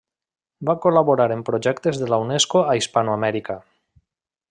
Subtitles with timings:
[0.69, 3.63] Va col·laborar en projectes de la Unesco a Hispanoamèrica.